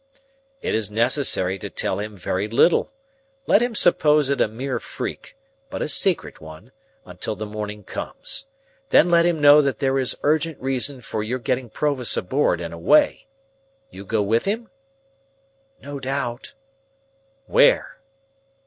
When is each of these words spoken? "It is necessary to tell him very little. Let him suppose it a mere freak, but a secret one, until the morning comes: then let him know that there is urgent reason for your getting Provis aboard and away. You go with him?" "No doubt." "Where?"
"It 0.63 0.73
is 0.73 0.89
necessary 0.89 1.59
to 1.59 1.69
tell 1.69 1.99
him 1.99 2.17
very 2.17 2.47
little. 2.47 2.91
Let 3.45 3.61
him 3.61 3.75
suppose 3.75 4.31
it 4.31 4.41
a 4.41 4.47
mere 4.47 4.79
freak, 4.79 5.37
but 5.69 5.83
a 5.83 5.87
secret 5.87 6.41
one, 6.41 6.71
until 7.05 7.35
the 7.35 7.45
morning 7.45 7.83
comes: 7.83 8.47
then 8.89 9.11
let 9.11 9.27
him 9.27 9.39
know 9.39 9.61
that 9.61 9.77
there 9.77 9.99
is 9.99 10.17
urgent 10.23 10.59
reason 10.59 11.01
for 11.01 11.21
your 11.21 11.37
getting 11.37 11.69
Provis 11.69 12.17
aboard 12.17 12.59
and 12.59 12.73
away. 12.73 13.27
You 13.91 14.03
go 14.03 14.23
with 14.23 14.45
him?" 14.45 14.71
"No 15.83 15.99
doubt." 15.99 16.53
"Where?" 17.45 17.99